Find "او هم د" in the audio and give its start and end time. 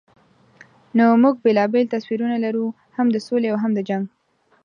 3.51-3.79